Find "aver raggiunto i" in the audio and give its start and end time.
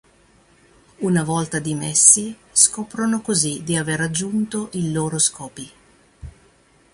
3.75-4.91